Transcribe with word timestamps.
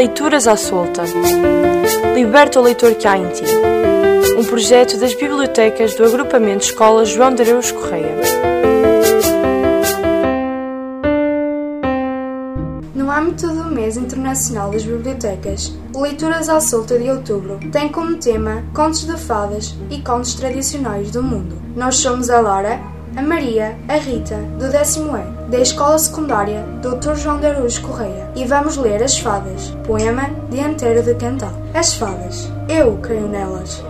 Leituras 0.00 0.48
à 0.48 0.56
Solta. 0.56 1.02
Liberta 2.14 2.58
o 2.58 2.62
leitor 2.62 2.94
que 2.94 3.06
há 3.06 3.18
em 3.18 3.28
ti. 3.28 3.44
Um 4.34 4.42
projeto 4.44 4.96
das 4.96 5.12
bibliotecas 5.12 5.94
do 5.94 6.02
Agrupamento 6.06 6.64
Escola 6.64 7.04
João 7.04 7.34
de 7.34 7.42
Areus 7.42 7.70
Correia. 7.70 8.16
No 12.94 13.10
âmbito 13.10 13.48
do 13.48 13.64
Mês 13.64 13.98
Internacional 13.98 14.70
das 14.70 14.84
Bibliotecas, 14.84 15.70
o 15.94 16.00
Leituras 16.00 16.48
à 16.48 16.62
Solta 16.62 16.98
de 16.98 17.10
Outubro 17.10 17.60
tem 17.70 17.90
como 17.90 18.16
tema 18.16 18.64
contos 18.72 19.04
de 19.04 19.18
fadas 19.18 19.74
e 19.90 20.00
contos 20.00 20.32
tradicionais 20.32 21.10
do 21.10 21.22
mundo. 21.22 21.60
Nós 21.76 21.96
somos 21.96 22.30
a 22.30 22.40
Laura, 22.40 22.80
a 23.16 23.22
Maria, 23.22 23.76
a 23.88 23.96
Rita, 23.96 24.36
do 24.58 24.70
décimo 24.70 25.16
E, 25.16 25.50
da 25.50 25.58
Escola 25.58 25.98
Secundária 25.98 26.64
Dr. 26.80 27.14
João 27.16 27.40
de 27.40 27.46
Araújo 27.46 27.82
Correia, 27.82 28.30
e 28.36 28.44
vamos 28.44 28.76
ler 28.76 29.02
As 29.02 29.18
Fadas, 29.18 29.70
poema 29.84 30.30
dianteiro 30.50 31.02
de 31.02 31.14
Cantal. 31.14 31.52
As 31.74 31.94
fadas, 31.94 32.50
eu 32.68 32.96
creio 32.98 33.28
nelas. 33.28 33.82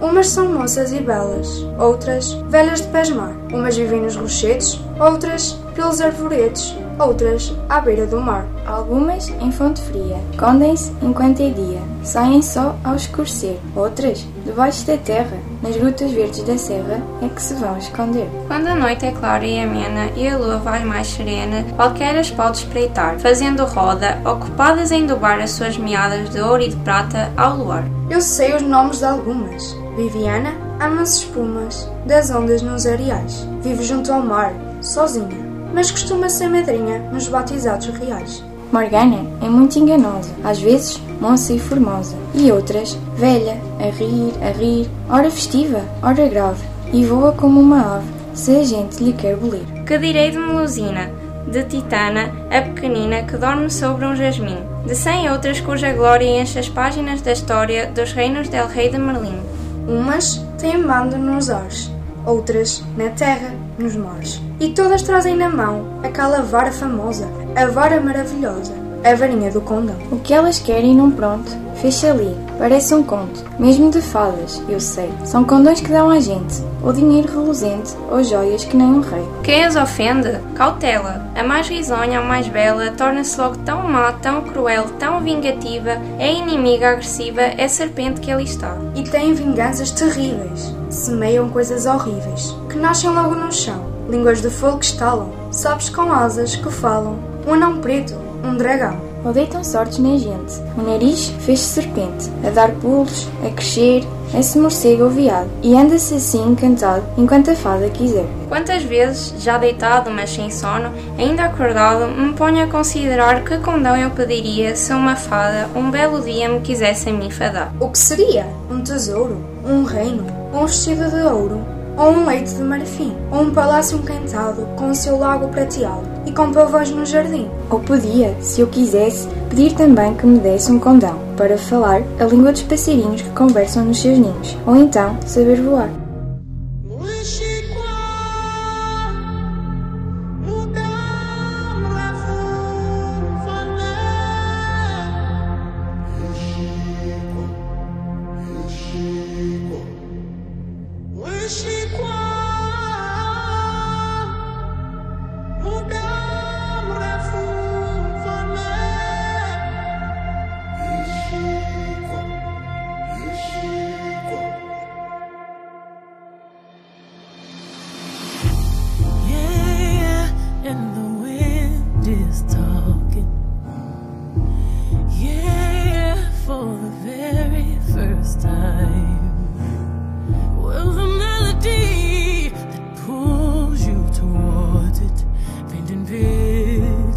Umas 0.00 0.28
são 0.28 0.52
moças 0.52 0.92
e 0.92 1.00
belas, 1.00 1.64
outras 1.78 2.32
velhas 2.48 2.82
de 2.82 2.88
pés 2.88 3.10
mar. 3.10 3.32
Umas 3.52 3.76
vivem 3.76 4.02
nos 4.02 4.16
rochedos, 4.16 4.80
outras 5.00 5.52
pelos 5.74 6.00
arvoredos, 6.00 6.76
outras 6.98 7.54
à 7.68 7.80
beira 7.80 8.06
do 8.06 8.20
mar. 8.20 8.46
Algumas 8.66 9.28
em 9.28 9.52
fonte 9.52 9.80
fria, 9.82 10.18
condem-se 10.38 10.92
enquanto 11.02 11.40
é 11.40 11.50
dia, 11.50 11.80
saem 12.02 12.40
só 12.40 12.74
ao 12.82 12.96
escurecer. 12.96 13.58
Outras, 13.74 14.26
debaixo 14.44 14.86
da 14.86 14.96
terra, 14.96 15.36
nas 15.62 15.76
grutas 15.76 16.10
verdes 16.12 16.42
da 16.42 16.56
serra, 16.56 17.02
é 17.22 17.28
que 17.28 17.42
se 17.42 17.54
vão 17.54 17.76
esconder. 17.76 18.28
Quando 18.46 18.68
a 18.68 18.74
noite 18.74 19.06
é 19.06 19.12
clara 19.12 19.44
e 19.44 19.60
amena 19.60 20.10
e 20.16 20.28
a 20.28 20.36
lua 20.36 20.58
vai 20.58 20.84
mais 20.84 21.08
serena, 21.08 21.64
qualquer 21.76 22.16
as 22.16 22.30
pode 22.30 22.58
espreitar, 22.58 23.18
fazendo 23.18 23.64
roda, 23.64 24.18
ocupadas 24.24 24.90
em 24.90 25.06
dobar 25.06 25.40
as 25.40 25.50
suas 25.50 25.76
meadas 25.76 26.30
de 26.30 26.40
ouro 26.40 26.62
e 26.62 26.68
de 26.68 26.76
prata 26.76 27.30
ao 27.36 27.56
luar. 27.56 27.84
Eu 28.10 28.20
sei 28.20 28.54
os 28.54 28.62
nomes 28.62 28.98
de 28.98 29.04
algumas. 29.04 29.76
Viviana 29.96 30.54
ama-se 30.80 31.20
espumas 31.20 31.88
das 32.04 32.30
ondas 32.30 32.62
nos 32.62 32.86
areais. 32.86 33.46
Vive 33.62 33.82
junto 33.84 34.12
ao 34.12 34.20
mar, 34.20 34.52
sozinha, 34.80 35.43
mas 35.74 35.90
costuma 35.90 36.28
ser 36.28 36.48
madrinha 36.48 37.00
nos 37.12 37.28
batizados 37.28 37.88
reais. 37.88 38.42
Morgana 38.72 39.26
é 39.42 39.48
muito 39.48 39.78
enganosa, 39.78 40.30
às 40.42 40.60
vezes 40.60 41.00
moça 41.20 41.52
e 41.52 41.58
formosa, 41.58 42.16
e 42.34 42.50
outras, 42.50 42.98
velha, 43.16 43.60
a 43.78 43.90
rir, 43.90 44.32
a 44.40 44.50
rir, 44.50 44.90
ora 45.08 45.30
festiva, 45.30 45.80
ora 46.02 46.26
grave, 46.28 46.64
e 46.92 47.04
voa 47.04 47.32
como 47.32 47.60
uma 47.60 47.96
ave, 47.96 48.08
se 48.34 48.56
a 48.56 48.64
gente 48.64 49.02
lhe 49.02 49.12
quer 49.12 49.36
bolir. 49.36 49.64
Que 49.86 49.98
direi 49.98 50.30
de 50.30 50.38
Melusina, 50.38 51.10
de 51.46 51.62
Titana, 51.64 52.32
a 52.50 52.62
pequenina 52.62 53.22
que 53.22 53.36
dorme 53.36 53.70
sobre 53.70 54.06
um 54.06 54.16
jasmim, 54.16 54.58
de 54.86 54.94
cem 54.94 55.30
outras 55.30 55.60
cuja 55.60 55.92
glória 55.92 56.40
enche 56.40 56.58
as 56.58 56.68
páginas 56.68 57.20
da 57.20 57.32
história 57.32 57.90
dos 57.94 58.12
reinos 58.12 58.48
del 58.48 58.66
rei 58.66 58.88
de 58.88 58.98
Merlin. 58.98 59.40
Umas 59.86 60.44
têm 60.58 60.82
bando 60.82 61.16
nos 61.16 61.50
ares, 61.50 61.90
outras 62.26 62.82
na 62.96 63.10
terra, 63.10 63.54
nos 63.78 63.96
mares. 63.96 64.40
E 64.60 64.70
todas 64.70 65.02
trazem 65.02 65.36
na 65.36 65.48
mão 65.48 66.00
aquela 66.02 66.42
vara 66.42 66.72
famosa, 66.72 67.28
a 67.56 67.66
vara 67.66 68.00
maravilhosa, 68.00 68.72
a 69.04 69.14
varinha 69.14 69.50
do 69.50 69.60
condão. 69.60 69.96
O 70.10 70.18
que 70.18 70.32
elas 70.32 70.58
querem 70.58 70.94
num 70.94 71.10
pronto, 71.10 71.50
fecha 71.74 72.10
ali, 72.10 72.36
parece 72.58 72.94
um 72.94 73.02
conto, 73.02 73.44
mesmo 73.58 73.90
de 73.90 74.00
fadas, 74.00 74.62
eu 74.68 74.80
sei. 74.80 75.10
São 75.24 75.44
condões 75.44 75.80
que 75.80 75.90
dão 75.90 76.10
a 76.10 76.20
gente, 76.20 76.62
ou 76.82 76.92
dinheiro 76.92 77.32
reluzente, 77.32 77.94
ou 78.10 78.22
joias 78.22 78.64
que 78.64 78.76
nem 78.76 78.86
um 78.86 79.00
rei. 79.00 79.24
Quem 79.42 79.64
as 79.64 79.76
ofende? 79.76 80.38
Cautela! 80.54 81.26
A 81.34 81.42
mais 81.42 81.68
risonha, 81.68 82.20
a 82.20 82.22
mais 82.22 82.48
bela, 82.48 82.90
torna-se 82.92 83.40
logo 83.40 83.56
tão 83.58 83.82
má, 83.82 84.12
tão 84.12 84.42
cruel, 84.42 84.84
tão 84.98 85.20
vingativa, 85.20 85.98
é 86.18 86.32
inimiga 86.32 86.90
agressiva, 86.90 87.42
é 87.42 87.66
serpente 87.68 88.20
que 88.20 88.30
ali 88.30 88.44
está. 88.44 88.76
E 88.94 89.02
têm 89.02 89.34
vinganças 89.34 89.90
terríveis, 89.90 90.74
semeiam 90.88 91.48
coisas 91.48 91.86
horríveis, 91.86 92.56
que 92.70 92.78
nascem 92.78 93.10
logo 93.10 93.34
no 93.34 93.52
chão, 93.52 93.84
línguas 94.08 94.40
de 94.40 94.50
fogo 94.50 94.78
que 94.78 94.86
estalam, 94.86 95.30
sapos 95.50 95.88
com 95.88 96.12
asas 96.12 96.54
que 96.56 96.70
falam, 96.70 97.18
um 97.46 97.54
anão 97.54 97.78
preto, 97.78 98.14
um 98.44 98.56
dragão. 98.56 99.03
Ou 99.24 99.32
deitam 99.32 99.64
sortes 99.64 99.98
na 99.98 100.16
gente. 100.18 100.60
O 100.76 100.82
nariz 100.82 101.28
fez-se 101.40 101.64
serpente, 101.64 102.30
a 102.46 102.50
dar 102.50 102.70
pulos, 102.72 103.26
a 103.44 103.50
crescer, 103.50 104.04
é-se 104.34 104.58
morcego 104.58 105.04
ou 105.04 105.10
veado, 105.10 105.48
e 105.62 105.76
anda-se 105.76 106.14
assim 106.14 106.50
encantado 106.50 107.04
enquanto 107.16 107.50
a 107.50 107.54
fada 107.54 107.88
quiser. 107.88 108.26
Quantas 108.48 108.82
vezes, 108.82 109.34
já 109.38 109.56
deitado, 109.58 110.10
mas 110.10 110.30
sem 110.30 110.50
sono, 110.50 110.92
ainda 111.18 111.44
acordado, 111.44 112.08
me 112.08 112.32
ponho 112.34 112.64
a 112.64 112.66
considerar 112.66 113.44
que 113.44 113.58
condão 113.58 113.96
eu 113.96 114.10
pediria 114.10 114.74
se 114.74 114.92
uma 114.92 115.16
fada 115.16 115.68
um 115.74 115.90
belo 115.90 116.20
dia 116.20 116.48
me 116.48 116.60
quisesse 116.60 117.08
a 117.08 117.12
mim 117.12 117.30
fadar. 117.30 117.72
O 117.80 117.88
que 117.88 117.98
seria? 117.98 118.46
Um 118.70 118.82
tesouro? 118.82 119.38
Um 119.64 119.84
reino? 119.84 120.26
Um 120.52 120.66
vestido 120.66 121.08
de 121.08 121.22
ouro? 121.22 121.64
Ou 121.96 122.10
um 122.10 122.26
leite 122.26 122.52
de 122.54 122.62
marfim? 122.62 123.16
Ou 123.30 123.42
um 123.42 123.50
palácio 123.52 123.98
encantado 123.98 124.66
com 124.76 124.90
o 124.90 124.94
seu 124.94 125.16
lago 125.16 125.48
prateado 125.48 126.13
e 126.26 126.32
com 126.32 126.52
pavões 126.52 126.90
no 126.90 127.04
jardim? 127.04 127.48
Ou 127.70 127.80
podia, 127.80 128.34
se 128.40 128.60
eu 128.60 128.66
quisesse, 128.66 129.28
pedir 129.48 129.74
também 129.74 130.14
que 130.14 130.26
me 130.26 130.38
desse 130.38 130.70
um 130.70 130.78
condão 130.78 131.18
para 131.36 131.58
falar 131.58 132.02
a 132.20 132.24
língua 132.24 132.52
dos 132.52 132.62
passarinhos 132.62 133.22
que 133.22 133.30
conversam 133.30 133.84
nos 133.84 134.00
seus 134.00 134.18
ninhos, 134.18 134.56
ou 134.66 134.76
então 134.76 135.16
saber 135.26 135.60
voar. 135.60 136.03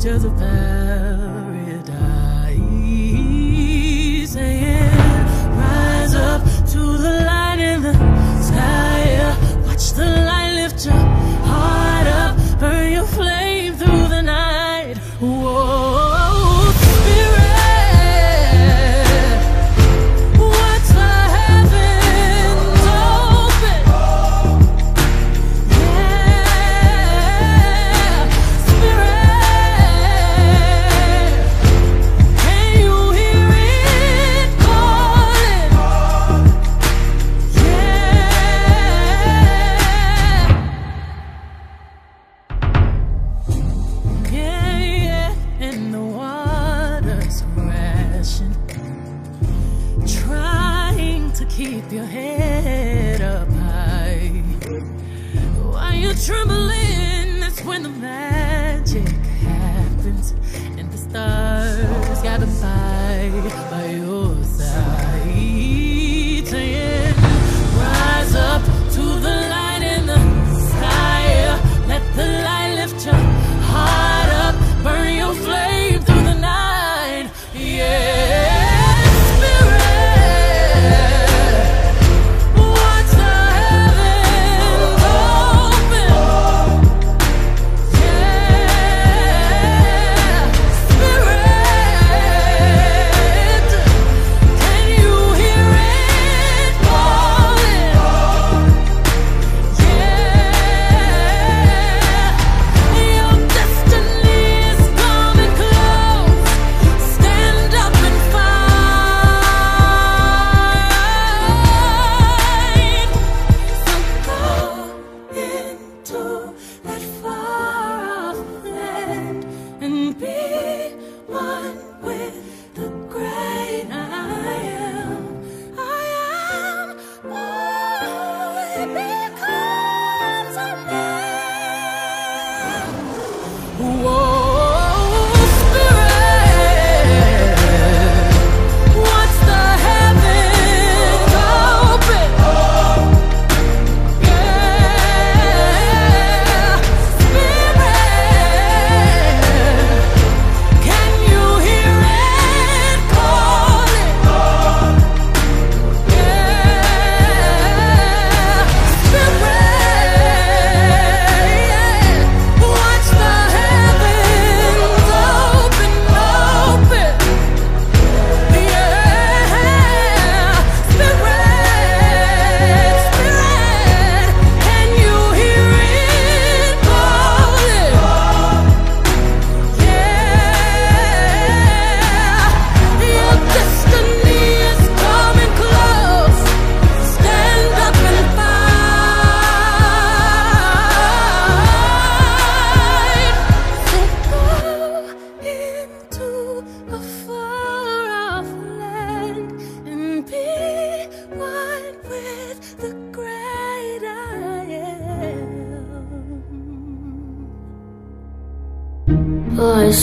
to 0.07 0.19
the 0.19 0.29
past. 0.39 0.86
By 63.43 63.85
your 63.91 64.43
side. 64.43 64.96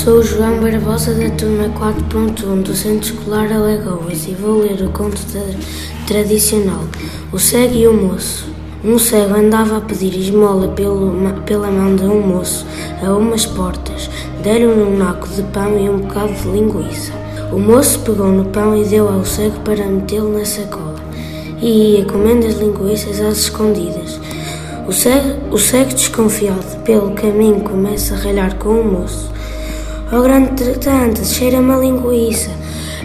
Sou 0.04 0.18
o 0.18 0.22
João 0.22 0.60
Barbosa 0.60 1.14
da 1.14 1.30
turma 1.30 1.70
4.1 1.70 2.62
do 2.62 2.74
Centro 2.74 3.14
Escolar 3.14 3.50
Alagoas 3.50 4.28
e 4.28 4.34
vou 4.34 4.60
ler 4.60 4.82
o 4.82 4.90
conto 4.90 5.18
tradicional 6.06 6.84
O 7.32 7.38
Cego 7.38 7.74
e 7.74 7.88
o 7.88 7.94
Moço. 7.94 8.44
Um 8.84 8.98
cego 8.98 9.34
andava 9.34 9.78
a 9.78 9.80
pedir 9.80 10.14
esmola 10.14 10.68
pelo, 10.68 11.10
pela 11.46 11.70
mão 11.70 11.96
de 11.96 12.04
um 12.04 12.20
moço 12.20 12.66
a 13.02 13.14
umas 13.14 13.46
portas. 13.46 14.10
Deram-lhe 14.42 14.82
um 14.82 14.98
naco 14.98 15.26
de 15.26 15.42
pão 15.44 15.78
e 15.78 15.88
um 15.88 15.96
bocado 16.00 16.34
de 16.34 16.48
linguiça. 16.48 17.12
O 17.50 17.58
moço 17.58 17.98
pegou 18.00 18.30
no 18.30 18.44
pão 18.44 18.76
e 18.76 18.84
deu 18.84 19.08
ao 19.08 19.24
cego 19.24 19.58
para 19.60 19.86
metê-lo 19.86 20.38
na 20.38 20.44
sacola. 20.44 20.96
E 21.62 21.96
ia 21.96 22.04
comendo 22.04 22.46
as 22.46 22.58
linguiças 22.58 23.22
às 23.22 23.38
escondidas. 23.38 24.20
O 24.86 24.92
cego, 24.92 25.34
o 25.50 25.58
cego 25.58 25.94
desconfiado 25.94 26.82
pelo 26.84 27.12
caminho 27.12 27.60
começa 27.60 28.12
a 28.12 28.18
ralhar 28.18 28.54
com 28.56 28.80
o 28.80 28.84
moço. 28.84 29.33
Oh 30.16 30.22
grande 30.22 30.52
tratante, 30.52 31.26
cheira-me 31.26 31.72
a 31.72 31.76
linguiça. 31.76 32.50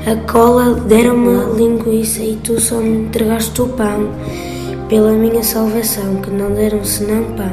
A 0.05 0.15
cola 0.31 0.75
deram-me 0.81 1.57
linguiça 1.57 2.21
e 2.21 2.35
tu 2.43 2.61
só 2.61 2.75
me 2.75 3.05
entregaste 3.05 3.59
o 3.63 3.67
pão. 3.69 4.11
Pela 4.87 5.13
minha 5.13 5.41
salvação, 5.41 6.17
que 6.17 6.29
não 6.29 6.51
deram 6.51 6.85
senão 6.85 7.23
pão. 7.35 7.51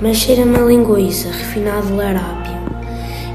Mas 0.00 0.18
cheira-me 0.18 0.56
a 0.56 0.60
linguiça, 0.60 1.26
refinado 1.26 1.96
larápio. 1.96 2.54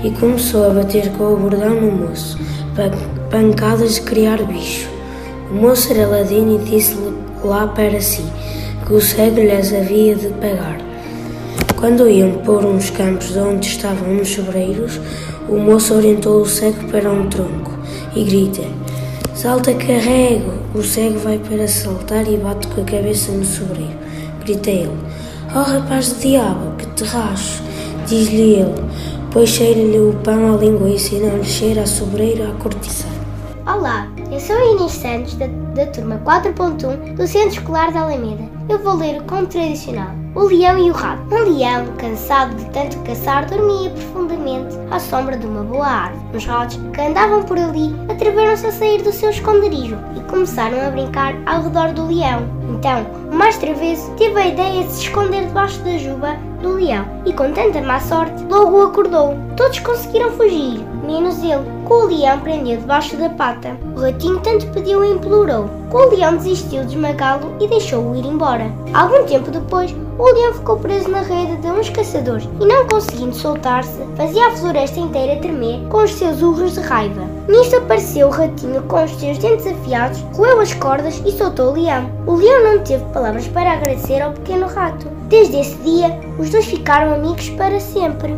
E 0.05 0.11
começou 0.11 0.71
a 0.71 0.73
bater 0.73 1.11
com 1.17 1.33
o 1.33 1.35
bordão 1.35 1.81
no 1.81 1.91
moço, 1.91 2.39
pancadas 3.29 3.95
de 3.95 4.01
criar 4.03 4.41
bicho. 4.43 4.87
O 5.51 5.55
moço 5.55 5.91
era 5.91 6.07
ladino 6.07 6.61
e 6.61 6.63
disse-lhe 6.63 7.13
lá 7.43 7.67
para 7.67 7.99
si 7.99 8.23
que 8.85 8.93
o 8.93 9.01
cego 9.01 9.41
lhes 9.41 9.73
havia 9.73 10.15
de 10.15 10.29
pagar. 10.29 10.92
Quando 11.83 12.07
iam 12.07 12.31
por 12.45 12.63
uns 12.63 12.89
campos 12.91 13.35
onde 13.35 13.67
estavam 13.67 14.13
uns 14.13 14.29
sobreiros, 14.29 15.01
o 15.49 15.57
moço 15.57 15.93
orientou 15.93 16.41
o 16.41 16.45
cego 16.45 16.87
para 16.87 17.11
um 17.11 17.27
tronco 17.27 17.71
e 18.15 18.23
grita: 18.23 18.61
Salta, 19.35 19.73
carrego! 19.73 20.53
O 20.73 20.81
cego 20.81 21.19
vai 21.19 21.37
para 21.39 21.67
saltar 21.67 22.25
e 22.25 22.37
bate 22.37 22.67
com 22.67 22.79
a 22.79 22.85
cabeça 22.85 23.33
no 23.33 23.43
sobreiro. 23.43 23.91
Grita 24.45 24.69
ele: 24.69 24.97
Oh 25.53 25.59
rapaz 25.59 26.13
de 26.13 26.29
diabo, 26.29 26.73
que 26.77 26.85
te 26.85 27.03
racho! 27.03 27.61
Diz-lhe 28.07 28.61
ele, 28.61 28.81
pois 29.29 29.49
cheira-lhe 29.49 29.99
o 29.99 30.13
pão 30.23 30.53
à 30.53 30.57
linguiça 30.57 31.15
e 31.15 31.19
não 31.19 31.35
lhe 31.35 31.43
cheira 31.43 31.81
a 31.81 31.85
sobreiro 31.85 32.49
à 32.49 32.53
cortiça. 32.53 33.07
Olá, 33.67 34.07
sou 34.43 34.59
Inês 34.73 34.91
Santos, 34.91 35.35
da, 35.35 35.47
da 35.73 35.85
turma 35.85 36.21
4.1 36.25 37.15
do 37.15 37.25
Centro 37.25 37.59
Escolar 37.59 37.93
da 37.93 38.01
Alameda. 38.01 38.43
Eu 38.67 38.77
vou 38.79 38.95
ler 38.95 39.21
o 39.21 39.23
conto 39.23 39.47
tradicional. 39.47 40.09
O 40.35 40.41
Leão 40.41 40.77
e 40.77 40.91
o 40.91 40.93
Rato. 40.93 41.23
Um 41.33 41.57
leão, 41.57 41.85
cansado 41.97 42.53
de 42.55 42.65
tanto 42.71 42.99
caçar, 43.03 43.45
dormia 43.45 43.89
profundamente 43.91 44.75
à 44.91 44.99
sombra 44.99 45.37
de 45.37 45.45
uma 45.45 45.63
boa 45.63 45.87
árvore. 45.87 46.37
Os 46.37 46.45
ratos 46.45 46.77
que 46.93 47.01
andavam 47.01 47.43
por 47.43 47.57
ali 47.57 47.95
atreveram-se 48.09 48.65
a 48.65 48.71
sair 48.73 49.01
do 49.01 49.13
seu 49.13 49.29
esconderijo 49.29 49.97
e 50.17 50.19
começaram 50.29 50.87
a 50.87 50.89
brincar 50.89 51.35
ao 51.45 51.63
redor 51.63 51.93
do 51.93 52.07
leão. 52.07 52.41
Então, 52.69 53.05
o 53.31 53.35
mais 53.35 53.57
travesso 53.57 54.11
teve 54.17 54.37
a 54.37 54.47
ideia 54.47 54.83
de 54.83 54.91
se 54.91 55.03
esconder 55.03 55.45
debaixo 55.45 55.79
da 55.83 55.97
juba 55.97 56.35
do 56.61 56.73
leão 56.73 57.05
e, 57.25 57.31
com 57.31 57.53
tanta 57.53 57.81
má 57.81 57.99
sorte, 58.01 58.43
logo 58.49 58.81
acordou. 58.81 59.35
Todos 59.55 59.79
conseguiram 59.79 60.31
fugir, 60.31 60.83
menos 61.05 61.41
ele, 61.43 61.63
que 61.93 61.97
o 61.97 62.07
leão 62.07 62.39
prendeu 62.39 62.77
debaixo 62.77 63.15
da 63.17 63.29
pata. 63.29 63.77
O 63.95 64.01
ratinho 64.01 64.39
tanto 64.39 64.65
pediu 64.67 65.05
e 65.05 65.11
implorou, 65.11 65.69
que 65.91 65.95
o 65.95 66.09
leão 66.09 66.37
desistiu 66.37 66.83
de 66.85 66.95
esmagá-lo 66.95 67.55
e 67.59 67.67
deixou-o 67.67 68.15
ir 68.15 68.25
embora. 68.25 68.71
Algum 68.95 69.23
tempo 69.25 69.51
depois, 69.51 69.95
o 70.17 70.25
leão 70.25 70.53
ficou 70.55 70.77
preso 70.77 71.07
na 71.09 71.21
rede 71.21 71.57
de 71.57 71.67
uns 71.67 71.89
caçadores 71.89 72.49
e, 72.59 72.65
não 72.65 72.87
conseguindo 72.87 73.35
soltar-se, 73.35 74.01
fazia 74.15 74.47
a 74.47 74.51
floresta 74.51 74.99
inteira 74.99 75.39
tremer 75.39 75.87
com 75.89 76.03
os 76.03 76.11
seus 76.13 76.41
urros 76.41 76.73
de 76.73 76.79
raiva. 76.79 77.27
Nisto 77.47 77.75
apareceu 77.75 78.27
o 78.27 78.31
ratinho 78.31 78.81
com 78.83 79.03
os 79.03 79.11
seus 79.19 79.37
dentes 79.37 79.67
afiados, 79.67 80.19
roeu 80.33 80.61
as 80.61 80.73
cordas 80.73 81.21
e 81.23 81.31
soltou 81.31 81.69
o 81.69 81.73
leão. 81.73 82.09
O 82.25 82.33
leão 82.33 82.63
não 82.63 82.83
teve 82.83 83.05
palavras 83.13 83.47
para 83.49 83.73
agradecer 83.73 84.19
ao 84.19 84.31
pequeno 84.31 84.65
rato. 84.65 85.07
Desde 85.29 85.57
esse 85.57 85.75
dia, 85.77 86.19
os 86.39 86.49
dois 86.49 86.65
ficaram 86.65 87.13
amigos 87.13 87.49
para 87.49 87.79
sempre. 87.79 88.35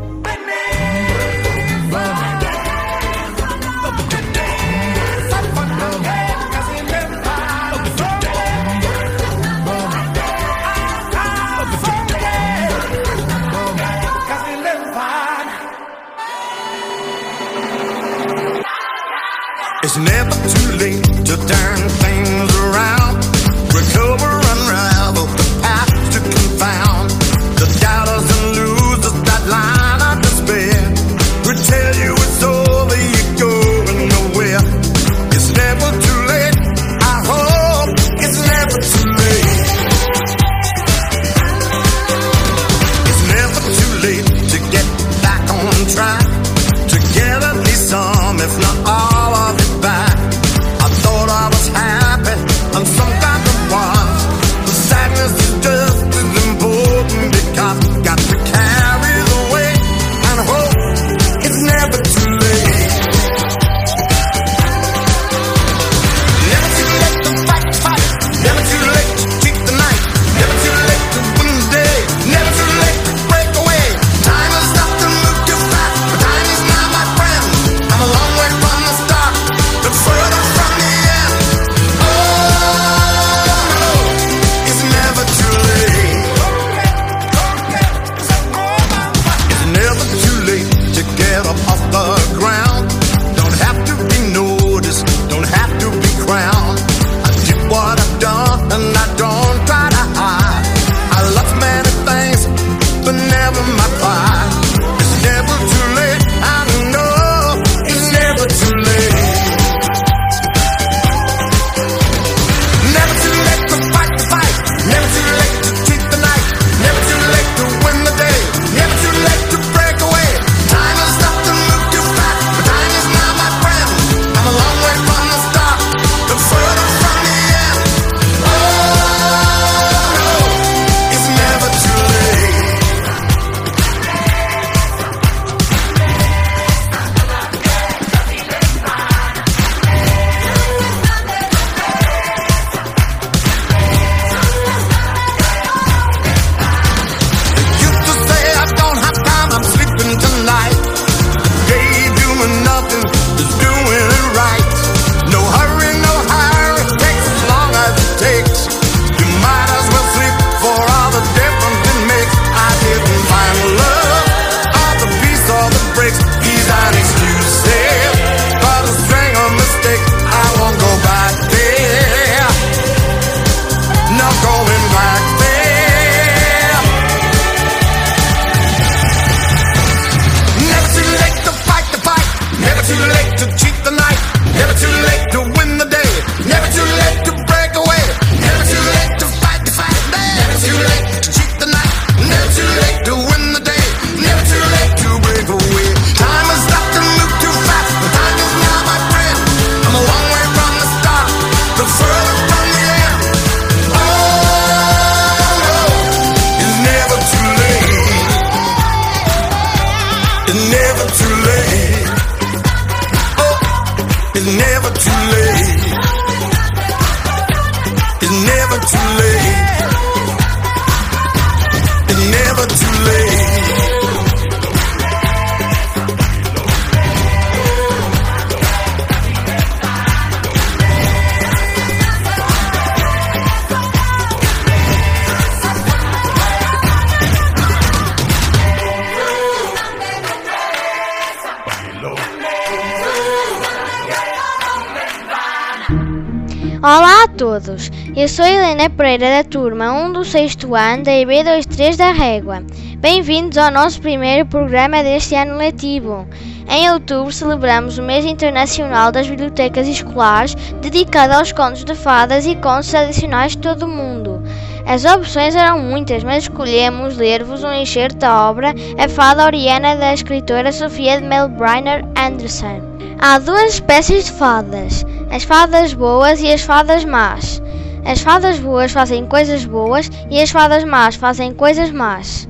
Eu 248.26 248.30
sou 248.30 248.44
Helena 248.44 248.90
Pereira 248.90 249.30
da 249.30 249.44
turma 249.44 249.92
1 249.92 250.14
do 250.14 250.26
6 250.26 250.58
ano 250.64 251.04
da 251.04 251.12
IB23 251.12 251.96
da 251.96 252.12
Régua. 252.12 252.64
Bem-vindos 252.98 253.56
ao 253.56 253.70
nosso 253.70 254.02
primeiro 254.02 254.48
programa 254.48 255.04
deste 255.04 255.36
ano 255.36 255.56
letivo. 255.58 256.28
Em 256.68 256.90
outubro 256.90 257.32
celebramos 257.32 258.00
o 258.00 258.02
mês 258.02 258.26
internacional 258.26 259.12
das 259.12 259.28
bibliotecas 259.28 259.88
escolares 259.88 260.56
dedicado 260.82 261.34
aos 261.34 261.52
contos 261.52 261.86
de 261.86 261.94
fadas 261.94 262.48
e 262.48 262.56
contos 262.56 262.90
tradicionais 262.90 263.52
de 263.52 263.60
todo 263.60 263.84
o 263.84 263.88
mundo. 263.88 264.42
As 264.88 265.06
opções 265.06 265.56
eram 265.56 265.78
muitas, 265.78 266.24
mas 266.24 266.46
escolhemos 266.46 267.18
ler-vos 267.18 267.64
um 267.64 267.74
enxerto 267.74 268.18
da 268.18 268.50
obra 268.50 268.74
A 268.98 269.08
Fada 269.08 269.46
Oriana 269.46 269.96
da 269.98 270.16
escritora 270.16 270.72
Sofia 270.72 271.22
de 271.22 271.28
Melbriner 271.28 272.04
Anderson. 272.18 272.82
Há 273.20 273.38
duas 273.38 273.76
espécies 273.76 274.26
de 274.26 274.32
fadas, 274.32 275.06
as 275.30 275.44
fadas 275.44 275.94
boas 275.94 276.42
e 276.42 276.52
as 276.52 276.62
fadas 276.62 277.06
más. 277.06 277.62
As 278.06 278.22
fadas 278.22 278.60
boas 278.60 278.92
fazem 278.92 279.26
coisas 279.26 279.66
boas 279.66 280.12
e 280.30 280.40
as 280.40 280.52
fadas 280.52 280.84
más 280.84 281.16
fazem 281.16 281.52
coisas 281.52 281.90
más. 281.90 282.48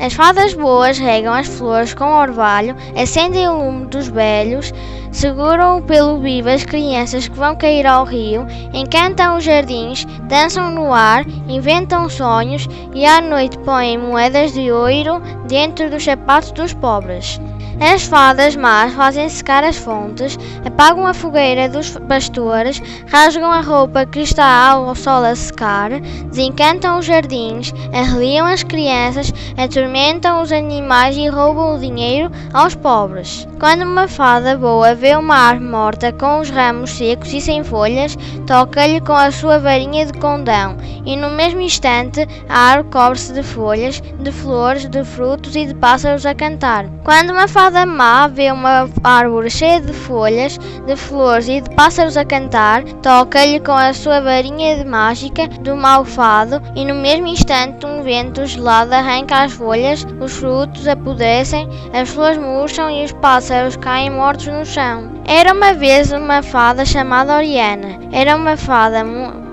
As 0.00 0.14
fadas 0.14 0.54
boas 0.54 0.98
regam 0.98 1.34
as 1.34 1.46
flores 1.46 1.92
com 1.92 2.04
orvalho, 2.04 2.74
acendem 2.96 3.46
o 3.46 3.58
lume 3.58 3.86
dos 3.86 4.08
velhos, 4.08 4.72
seguram 5.12 5.82
pelo 5.82 6.18
vivo 6.20 6.48
as 6.48 6.64
crianças 6.64 7.28
que 7.28 7.38
vão 7.38 7.56
cair 7.56 7.86
ao 7.86 8.04
rio, 8.04 8.46
encantam 8.72 9.36
os 9.36 9.44
jardins, 9.44 10.06
dançam 10.28 10.70
no 10.70 10.92
ar, 10.92 11.26
inventam 11.46 12.08
sonhos 12.08 12.66
e 12.94 13.04
à 13.04 13.20
noite 13.20 13.58
põem 13.58 13.98
moedas 13.98 14.52
de 14.52 14.70
ouro 14.70 15.20
dentro 15.46 15.90
dos 15.90 16.04
sapatos 16.04 16.52
dos 16.52 16.72
pobres. 16.74 17.38
As 17.78 18.04
fadas 18.04 18.56
más 18.56 18.94
fazem 18.94 19.28
secar 19.28 19.62
as 19.62 19.76
fontes, 19.76 20.38
apagam 20.64 21.06
a 21.06 21.12
fogueira 21.12 21.68
dos 21.68 21.90
pastores, 22.08 22.82
rasgam 23.06 23.52
a 23.52 23.60
roupa 23.60 24.06
que 24.06 24.20
está 24.20 24.70
ao 24.70 24.94
sol 24.94 25.22
a 25.22 25.36
secar, 25.36 25.90
desencantam 26.30 26.98
os 26.98 27.04
jardins, 27.04 27.74
arreliam 27.92 28.46
as 28.46 28.62
crianças, 28.62 29.30
atormentam 29.58 30.40
os 30.40 30.52
animais 30.52 31.18
e 31.18 31.28
roubam 31.28 31.76
o 31.76 31.78
dinheiro 31.78 32.30
aos 32.54 32.74
pobres. 32.74 33.46
Quando 33.60 33.82
uma 33.82 34.08
fada 34.08 34.56
boa 34.56 34.94
vê 34.94 35.14
uma 35.14 35.36
árvore 35.36 35.70
morta 35.70 36.12
com 36.12 36.40
os 36.40 36.48
ramos 36.48 36.90
secos 36.90 37.30
e 37.34 37.42
sem 37.42 37.62
folhas, 37.62 38.16
toca-lhe 38.46 39.02
com 39.02 39.12
a 39.12 39.30
sua 39.30 39.58
varinha 39.58 40.06
de 40.06 40.14
condão, 40.14 40.78
e 41.04 41.14
no 41.14 41.30
mesmo 41.30 41.60
instante 41.60 42.26
a 42.48 42.58
árvore 42.58 42.90
cobre-se 42.90 43.34
de 43.34 43.42
folhas, 43.42 44.00
de 44.18 44.32
flores, 44.32 44.88
de 44.88 45.04
frutos 45.04 45.54
e 45.54 45.66
de 45.66 45.74
pássaros 45.74 46.24
a 46.24 46.34
cantar. 46.34 46.86
Quando 47.04 47.32
uma 47.32 47.46
fada 47.46 47.65
fada 47.66 47.84
má 47.84 48.28
vê 48.28 48.52
uma 48.52 48.88
árvore 49.02 49.50
cheia 49.50 49.80
de 49.80 49.92
folhas, 49.92 50.56
de 50.86 50.94
flores 50.94 51.48
e 51.48 51.60
de 51.60 51.68
pássaros 51.74 52.16
a 52.16 52.24
cantar, 52.24 52.84
toca-lhe 53.02 53.58
com 53.58 53.72
a 53.72 53.92
sua 53.92 54.20
varinha 54.20 54.76
de 54.76 54.84
mágica 54.84 55.48
do 55.48 55.74
malfado 55.74 56.62
e 56.76 56.84
no 56.84 56.94
mesmo 56.94 57.26
instante 57.26 57.84
um 57.84 58.04
vento 58.04 58.46
gelado 58.46 58.94
arranca 58.94 59.42
as 59.42 59.52
folhas, 59.52 60.06
os 60.20 60.36
frutos 60.36 60.86
apodrecem, 60.86 61.68
as 61.92 62.08
flores 62.08 62.38
murcham 62.38 62.88
e 62.88 63.04
os 63.04 63.12
pássaros 63.14 63.76
caem 63.76 64.10
mortos 64.10 64.46
no 64.46 64.64
chão. 64.64 65.10
Era 65.26 65.52
uma 65.52 65.74
vez 65.74 66.12
uma 66.12 66.44
fada 66.44 66.84
chamada 66.84 67.36
Oriana. 67.36 67.98
Era 68.12 68.36
uma 68.36 68.56
fada 68.56 69.02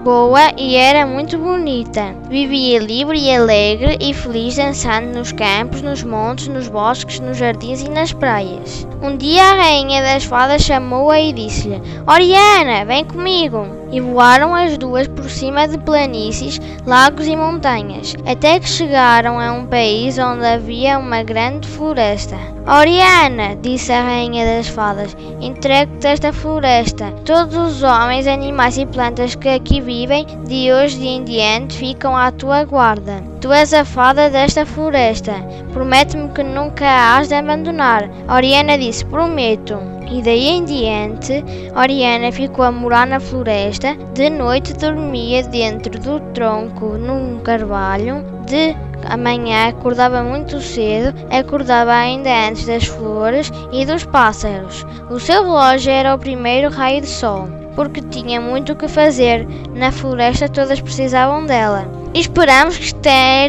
boa 0.04 0.52
e 0.58 0.76
era 0.76 1.06
muito 1.06 1.38
bonita. 1.38 2.14
Vivia 2.30 2.78
livre 2.78 3.18
e 3.18 3.34
alegre 3.34 3.98
e 4.02 4.14
feliz 4.14 4.58
dançando 4.58 5.18
nos 5.18 5.32
campos, 5.32 5.82
nos 5.82 6.04
montes, 6.04 6.50
nos 6.50 6.68
bosques, 6.68 7.22
nos 7.22 7.38
jardins 7.38 7.82
e 7.82 7.90
nas 7.90 8.12
praias. 8.12 8.86
Um 9.02 9.16
dia 9.16 9.42
a 9.42 9.56
rainha 9.56 10.02
das 10.02 10.26
fadas 10.26 10.62
chamou-a 10.62 11.20
e 11.20 11.32
disse-lhe: 11.32 11.82
Oriana, 12.06 12.84
vem 12.86 13.06
comigo 13.06 13.83
e 13.94 14.02
voaram 14.02 14.56
as 14.56 14.76
duas 14.76 15.08
por 15.08 15.30
cima 15.30 15.68
de 15.68 15.78
planícies, 15.78 16.60
lagos 16.84 17.28
e 17.28 17.36
montanhas, 17.36 18.16
até 18.26 18.60
que 18.60 18.68
chegaram 18.68 19.40
a 19.40 19.52
um 19.52 19.68
país 19.68 20.18
onde 20.18 20.44
havia 20.44 20.98
uma 20.98 21.22
grande 21.22 21.68
floresta. 21.68 22.36
Oriana, 22.66 23.56
disse 23.62 23.92
a 23.92 24.02
rainha 24.02 24.46
das 24.46 24.68
fadas, 24.68 25.16
entregue-te 25.40 26.08
esta 26.08 26.34
floresta. 26.34 27.12
Todos 27.24 27.56
os 27.56 27.84
homens, 27.84 28.26
animais 28.26 28.78
e 28.78 28.86
plantas 28.86 29.36
que 29.36 29.50
aqui 29.50 29.80
vivem, 29.80 30.26
de 30.48 30.74
hoje 30.74 31.06
em 31.06 31.24
diante, 31.24 31.78
ficam 31.78 32.18
à 32.18 32.32
tua 32.32 32.64
guarda. 32.64 33.22
Tu 33.42 33.52
és 33.52 33.74
a 33.74 33.84
fada 33.86 34.30
desta 34.30 34.66
floresta. 34.66 35.34
Promete-me 35.74 36.30
que 36.30 36.42
nunca 36.42 36.86
a 36.86 37.18
has 37.18 37.28
de 37.28 37.36
abandonar. 37.36 38.10
Oriana 38.34 38.78
disse: 38.78 39.06
Prometo. 39.06 39.78
E 40.14 40.22
daí 40.22 40.48
em 40.48 40.64
diante, 40.64 41.44
Oriana 41.76 42.32
ficou 42.32 42.64
a 42.64 42.72
morar 42.72 43.08
na 43.08 43.20
floresta. 43.20 43.96
De 44.14 44.30
noite 44.30 44.72
dormia 44.76 45.42
dentro 45.42 46.00
do 46.00 46.20
tronco 46.36 47.00
num 47.00 47.40
carvalho. 47.40 48.24
De 48.46 48.76
amanhã 49.10 49.70
acordava 49.70 50.22
muito 50.22 50.62
cedo, 50.62 51.18
acordava 51.32 51.94
ainda 51.94 52.30
antes 52.48 52.68
das 52.68 52.86
flores 52.86 53.52
e 53.72 53.88
dos 53.88 54.06
pássaros. 54.06 54.86
O 55.10 55.20
seu 55.20 55.42
relógio 55.42 55.92
era 55.92 56.14
o 56.14 56.20
primeiro 56.20 56.70
raio 56.70 57.02
de 57.02 57.08
sol, 57.08 57.50
porque 57.76 58.00
tinha 58.00 58.40
muito 58.40 58.74
o 58.74 58.76
que 58.76 58.88
fazer. 58.88 59.48
Na 59.74 59.92
floresta 59.92 60.48
todas 60.48 60.80
precisavam 60.80 61.44
dela. 61.48 62.03
Esperamos 62.14 62.78
que 62.78 62.94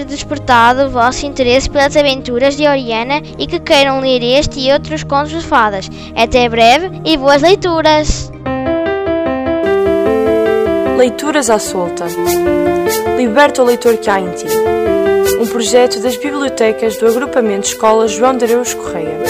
despertado 0.06 0.84
o 0.84 0.90
vosso 0.90 1.26
interesse 1.26 1.68
pelas 1.68 1.96
aventuras 1.96 2.56
de 2.56 2.66
Oriana 2.66 3.20
e 3.38 3.46
que 3.46 3.60
queiram 3.60 4.00
ler 4.00 4.22
este 4.22 4.60
e 4.60 4.72
outros 4.72 5.04
contos 5.04 5.30
de 5.30 5.40
fadas. 5.42 5.88
Até 6.16 6.48
breve 6.48 6.90
e 7.04 7.16
boas 7.16 7.42
leituras! 7.42 8.32
Leituras 10.96 11.50
à 11.50 11.58
solta. 11.58 12.06
Liberta 13.18 13.62
o 13.62 13.66
leitor 13.66 13.96
que 13.98 14.08
há 14.08 14.20
em 14.20 14.30
ti. 14.30 14.46
Um 15.40 15.46
projeto 15.46 16.00
das 16.00 16.16
bibliotecas 16.16 16.96
do 16.96 17.06
Agrupamento 17.06 17.66
Escola 17.66 18.08
João 18.08 18.36
de 18.36 18.44
Areus 18.44 18.72
Correia. 18.72 19.23